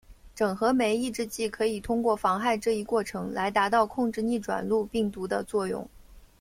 [0.33, 5.87] 整合酶抑制剂可以通过妨害这一过程来达到控制逆转录病毒的作用。